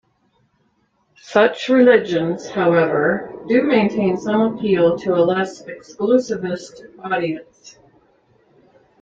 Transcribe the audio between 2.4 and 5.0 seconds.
however, do maintain some appeal